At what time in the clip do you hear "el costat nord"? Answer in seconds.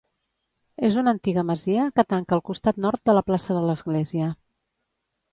2.37-3.03